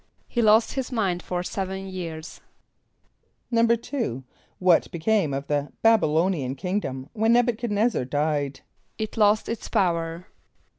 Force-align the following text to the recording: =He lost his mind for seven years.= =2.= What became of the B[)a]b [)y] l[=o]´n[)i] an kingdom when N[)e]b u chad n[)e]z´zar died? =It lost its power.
=He 0.27 0.41
lost 0.41 0.73
his 0.73 0.91
mind 0.91 1.21
for 1.21 1.43
seven 1.43 1.85
years.= 1.87 2.41
=2.= 3.53 4.23
What 4.57 4.89
became 4.89 5.31
of 5.31 5.45
the 5.45 5.71
B[)a]b 5.83 6.01
[)y] 6.01 6.07
l[=o]´n[)i] 6.09 6.43
an 6.43 6.55
kingdom 6.55 7.11
when 7.13 7.33
N[)e]b 7.35 7.51
u 7.51 7.55
chad 7.55 7.69
n[)e]z´zar 7.69 8.09
died? 8.09 8.61
=It 8.97 9.15
lost 9.15 9.47
its 9.47 9.69
power. 9.69 10.25